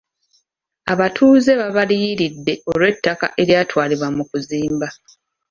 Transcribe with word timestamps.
Abatuuze 0.93 1.51
baabaliyiridde 1.59 2.53
olw'ettaka 2.71 3.27
eryatwalibwa 3.41 4.07
mu 4.15 4.23
kuzimba. 4.29 4.87